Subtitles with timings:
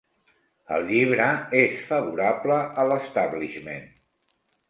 [0.77, 1.27] El llibre
[1.59, 3.87] és favorable a l'establishment.